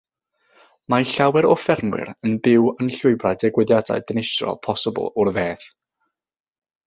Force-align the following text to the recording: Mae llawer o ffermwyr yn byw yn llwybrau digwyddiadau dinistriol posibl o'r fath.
Mae 0.93 1.03
llawer 1.09 1.47
o 1.49 1.57
ffermwyr 1.63 2.09
yn 2.29 2.39
byw 2.47 2.65
yn 2.85 2.89
llwybrau 2.95 3.37
digwyddiadau 3.43 4.03
dinistriol 4.13 4.59
posibl 4.69 5.07
o'r 5.25 5.31
fath. 5.39 5.69